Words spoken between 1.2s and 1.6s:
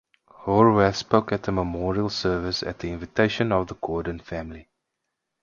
at the